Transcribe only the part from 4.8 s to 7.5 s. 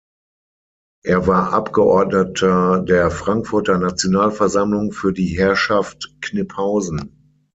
für die Herrschaft Kniphausen.